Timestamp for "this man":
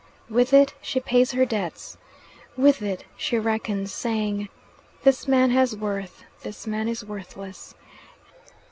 5.03-5.51, 6.41-6.87